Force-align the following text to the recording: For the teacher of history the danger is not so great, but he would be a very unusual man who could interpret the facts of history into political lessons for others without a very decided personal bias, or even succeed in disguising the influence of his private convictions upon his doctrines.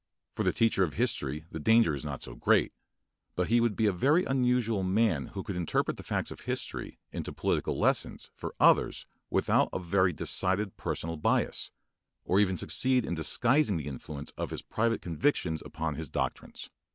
For 0.33 0.41
the 0.41 0.51
teacher 0.51 0.83
of 0.83 0.95
history 0.95 1.45
the 1.51 1.59
danger 1.59 1.93
is 1.93 2.03
not 2.03 2.23
so 2.23 2.33
great, 2.33 2.73
but 3.35 3.49
he 3.49 3.61
would 3.61 3.75
be 3.75 3.85
a 3.85 3.91
very 3.93 4.23
unusual 4.25 4.81
man 4.81 5.27
who 5.35 5.43
could 5.43 5.55
interpret 5.55 5.97
the 5.97 6.01
facts 6.01 6.31
of 6.31 6.39
history 6.41 6.97
into 7.11 7.31
political 7.31 7.77
lessons 7.77 8.31
for 8.33 8.55
others 8.59 9.05
without 9.29 9.69
a 9.71 9.77
very 9.77 10.11
decided 10.11 10.75
personal 10.75 11.17
bias, 11.17 11.69
or 12.25 12.39
even 12.39 12.57
succeed 12.57 13.05
in 13.05 13.13
disguising 13.13 13.77
the 13.77 13.85
influence 13.85 14.31
of 14.37 14.49
his 14.49 14.63
private 14.63 15.03
convictions 15.03 15.61
upon 15.63 15.93
his 15.93 16.09
doctrines. 16.09 16.71